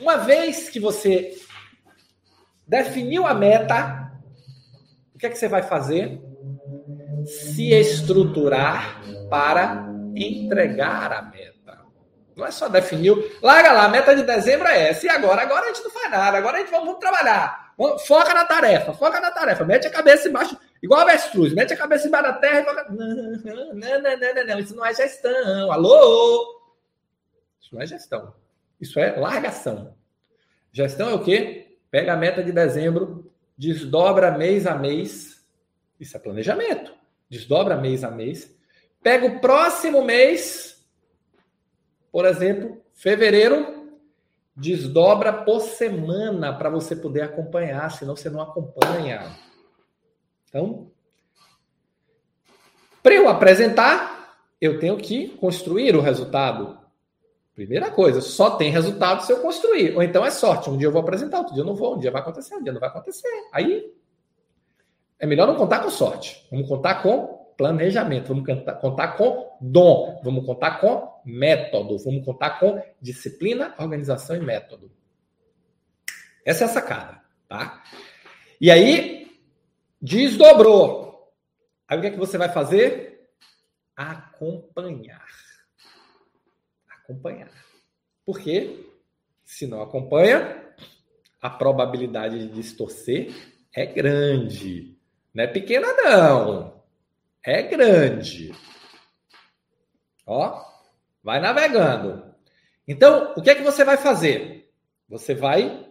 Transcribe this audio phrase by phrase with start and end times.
[0.00, 1.36] Uma vez que você
[2.66, 4.12] definiu a meta,
[5.14, 6.20] o que é que você vai fazer?
[7.26, 11.54] Se estruturar para entregar a meta.
[12.36, 13.30] Não é só definiu.
[13.40, 15.06] Larga lá, a meta de dezembro é essa.
[15.06, 15.42] E agora?
[15.42, 16.36] Agora a gente não faz nada.
[16.36, 17.72] Agora a gente vamos, vamos trabalhar.
[18.06, 19.64] Foca na tarefa, foca na tarefa.
[19.64, 21.52] Mete a cabeça embaixo, igual a avestruz.
[21.54, 22.86] Mete a cabeça embaixo da terra e foca.
[22.92, 24.58] Não, não, não, não, não, não.
[24.58, 25.72] Isso não é gestão.
[25.72, 26.60] Alô?
[27.60, 28.34] Isso não é gestão.
[28.84, 29.96] Isso é largação.
[30.70, 31.78] Gestão é o quê?
[31.90, 35.42] Pega a meta de dezembro, desdobra mês a mês.
[35.98, 36.92] Isso é planejamento.
[37.26, 38.54] Desdobra mês a mês.
[39.02, 40.86] Pega o próximo mês,
[42.12, 43.88] por exemplo, fevereiro,
[44.54, 49.34] desdobra por semana para você poder acompanhar, senão você não acompanha.
[50.46, 50.90] Então,
[53.02, 56.83] para eu apresentar, eu tenho que construir o resultado.
[57.54, 59.94] Primeira coisa, só tem resultado se eu construir.
[59.94, 60.68] Ou então é sorte.
[60.68, 62.62] Um dia eu vou apresentar, outro dia eu não vou, um dia vai acontecer, um
[62.62, 63.28] dia não vai acontecer.
[63.52, 63.92] Aí
[65.20, 66.44] é melhor não contar com sorte.
[66.50, 68.44] Vamos contar com planejamento, vamos
[68.80, 74.90] contar com dom, vamos contar com método, vamos contar com disciplina, organização e método.
[76.44, 77.84] Essa é a sacada, tá?
[78.60, 79.30] E aí,
[80.02, 81.32] desdobrou.
[81.86, 83.30] Aí o que é que você vai fazer?
[83.96, 85.22] Acompanhar
[87.04, 87.50] acompanhar.
[88.24, 88.86] Porque
[89.44, 90.64] se não acompanha,
[91.40, 93.34] a probabilidade de distorcer
[93.72, 94.96] é grande.
[95.32, 96.82] Não é pequena, não.
[97.42, 98.54] É grande.
[100.26, 100.64] Ó,
[101.22, 102.34] vai navegando.
[102.88, 104.72] Então, o que é que você vai fazer?
[105.08, 105.86] Você vai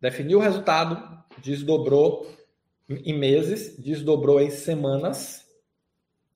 [0.00, 2.30] definir o resultado, desdobrou
[2.88, 5.48] em meses, desdobrou em semanas.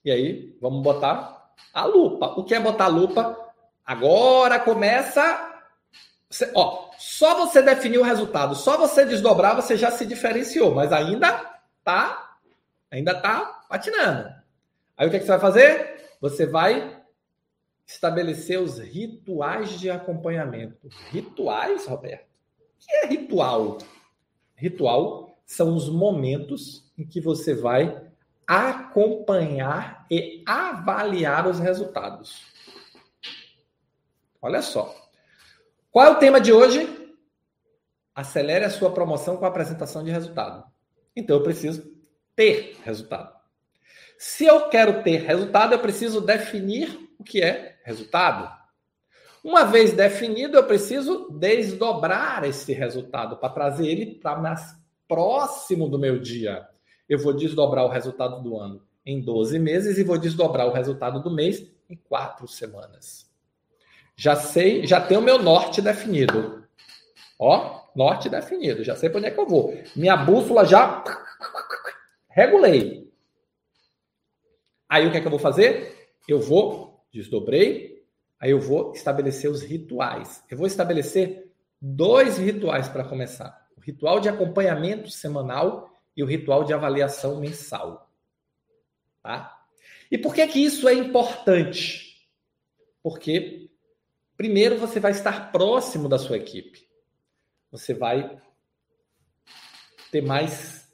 [0.03, 2.29] E aí, vamos botar a lupa.
[2.39, 3.48] O que é botar a lupa?
[3.89, 5.63] Agora começa.
[6.55, 11.59] Ó, só você definir o resultado, só você desdobrar, você já se diferenciou, mas ainda
[11.83, 12.37] tá,
[12.91, 14.29] ainda tá patinando.
[14.95, 16.05] Aí o que, é que você vai fazer?
[16.21, 17.01] Você vai
[17.87, 20.87] estabelecer os rituais de acompanhamento.
[21.11, 22.27] Rituais, Roberto?
[22.59, 23.79] O que é ritual?
[24.55, 28.07] Ritual são os momentos em que você vai
[28.47, 32.58] acompanhar e avaliar os resultados.
[34.41, 34.95] Olha só.
[35.91, 36.89] Qual é o tema de hoje?
[38.15, 40.65] Acelere a sua promoção com a apresentação de resultado.
[41.15, 41.91] Então eu preciso
[42.37, 43.37] ter resultado.
[44.17, 48.57] Se eu quero ter resultado, eu preciso definir o que é resultado.
[49.43, 54.77] Uma vez definido, eu preciso desdobrar esse resultado para trazer ele para mais
[55.07, 56.67] próximo do meu dia.
[57.09, 61.23] Eu vou desdobrar o resultado do ano em 12 meses e vou desdobrar o resultado
[61.23, 63.28] do mês em quatro semanas.
[64.19, 66.67] Já sei, já tenho o meu norte definido.
[67.39, 69.81] Ó, norte definido, já sei para onde é que eu vou.
[69.95, 71.05] Minha bússola já
[72.29, 73.09] regulei.
[74.89, 76.11] Aí o que é que eu vou fazer?
[76.27, 78.05] Eu vou, desdobrei,
[78.41, 80.43] aí eu vou estabelecer os rituais.
[80.51, 81.49] Eu vou estabelecer
[81.81, 88.11] dois rituais para começar: o ritual de acompanhamento semanal e o ritual de avaliação mensal.
[89.23, 89.63] Tá?
[90.11, 92.27] E por que que isso é importante?
[93.01, 93.68] Porque
[94.39, 96.87] Primeiro, você vai estar próximo da sua equipe.
[97.73, 98.41] Você vai
[100.13, 100.87] ter mais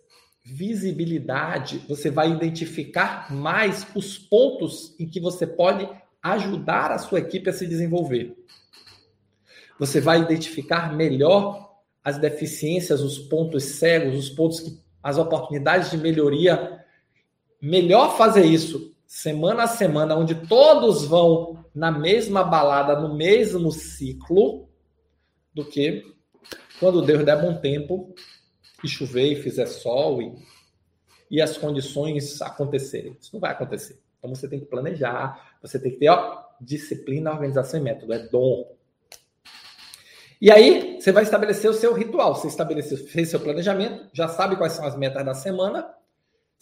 [0.43, 5.87] visibilidade, você vai identificar mais os pontos em que você pode
[6.23, 8.35] ajudar a sua equipe a se desenvolver.
[9.79, 15.99] Você vai identificar melhor as deficiências, os pontos cegos, os pontos que as oportunidades de
[15.99, 16.83] melhoria.
[17.61, 24.69] Melhor fazer isso semana a semana, onde todos vão na mesma balada, no mesmo ciclo,
[25.55, 26.05] do que
[26.81, 28.13] quando Deus der bom tempo
[28.83, 30.35] e chover e fizer sol e,
[31.31, 33.17] e as condições acontecerem.
[33.21, 34.03] Isso não vai acontecer.
[34.19, 38.13] Então você tem que planejar, você tem que ter ó, disciplina, organização e método.
[38.13, 38.77] É dom.
[40.41, 42.35] E aí, você vai estabelecer o seu ritual.
[42.35, 45.89] Você estabeleceu, fez seu planejamento, já sabe quais são as metas da semana,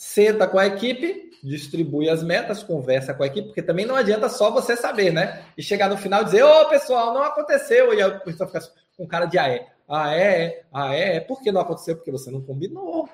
[0.03, 4.29] senta com a equipe, distribui as metas, conversa com a equipe, porque também não adianta
[4.29, 5.45] só você saber, né?
[5.57, 8.61] E chegar no final e dizer, ô pessoal, não aconteceu, e a pessoa fica
[8.97, 9.69] com cara de ah, é.
[9.89, 11.21] Ah, é, ah, é.
[11.21, 11.95] Por que não aconteceu?
[11.95, 13.09] Porque você não combinou.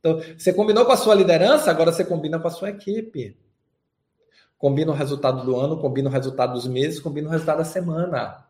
[0.00, 3.36] Então, você combinou com a sua liderança, agora você combina com a sua equipe.
[4.58, 8.44] Combina o resultado do ano, combina o resultado dos meses, combina o resultado da semana.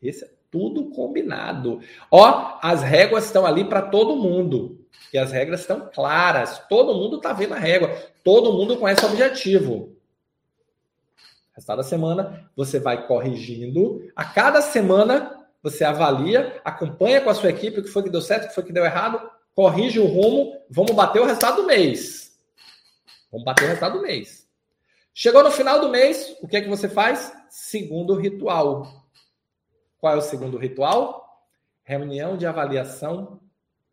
[0.00, 1.80] Esse é tudo combinado.
[2.10, 4.77] Ó, as réguas estão ali para todo mundo.
[5.12, 6.58] E as regras estão claras.
[6.68, 7.96] Todo mundo está vendo a régua.
[8.22, 9.96] Todo mundo conhece o objetivo.
[11.52, 14.10] Resultado da semana, você vai corrigindo.
[14.14, 18.20] A cada semana, você avalia, acompanha com a sua equipe o que foi que deu
[18.20, 21.66] certo, o que foi que deu errado, corrige o rumo, vamos bater o resultado do
[21.66, 22.38] mês.
[23.30, 24.46] Vamos bater o resultado do mês.
[25.12, 27.32] Chegou no final do mês, o que é que você faz?
[27.50, 28.86] Segundo ritual.
[29.98, 31.42] Qual é o segundo ritual?
[31.82, 33.40] Reunião de avaliação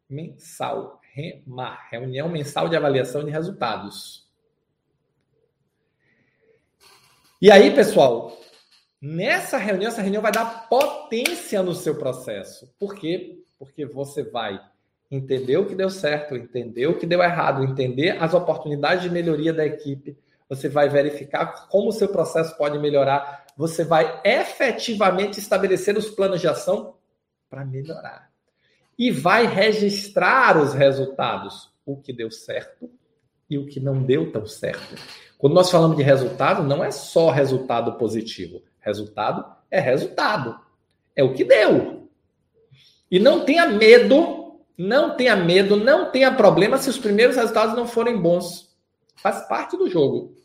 [0.09, 1.01] mensal.
[1.15, 4.25] REMAR, reunião mensal de avaliação de resultados.
[7.41, 8.37] E aí, pessoal,
[9.01, 12.73] nessa reunião, essa reunião vai dar potência no seu processo.
[12.77, 13.39] Por quê?
[13.57, 14.59] Porque você vai
[15.09, 19.53] entender o que deu certo, entender o que deu errado, entender as oportunidades de melhoria
[19.53, 20.17] da equipe,
[20.49, 26.41] você vai verificar como o seu processo pode melhorar, você vai efetivamente estabelecer os planos
[26.41, 26.95] de ação
[27.49, 28.34] para melhorar.
[28.97, 32.89] E vai registrar os resultados, o que deu certo
[33.49, 34.95] e o que não deu tão certo.
[35.37, 38.63] Quando nós falamos de resultado, não é só resultado positivo.
[38.79, 40.59] Resultado é resultado.
[41.15, 42.09] É o que deu.
[43.11, 47.87] E não tenha medo, não tenha medo, não tenha problema se os primeiros resultados não
[47.87, 48.75] forem bons.
[49.17, 50.35] Faz parte do jogo.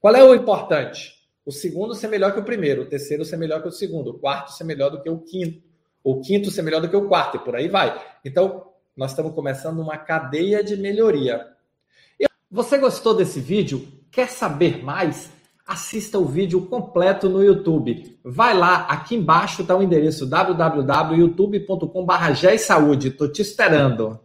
[0.00, 1.18] Qual é o importante?
[1.44, 4.18] O segundo ser melhor que o primeiro, o terceiro ser melhor que o segundo, o
[4.18, 5.62] quarto ser melhor do que o quinto,
[6.02, 8.00] o quinto ser melhor do que o quarto, e por aí vai.
[8.24, 8.64] Então,
[8.96, 11.46] nós estamos começando uma cadeia de melhoria.
[12.50, 13.86] Você gostou desse vídeo?
[14.10, 15.30] Quer saber mais?
[15.66, 18.18] Assista o vídeo completo no YouTube.
[18.24, 23.04] Vai lá, aqui embaixo está o endereço www.youtube.com.br.
[23.04, 24.18] Estou te esperando.